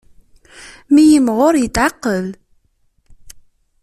[0.93, 2.25] Mi yimɣur, yetɛeqqel.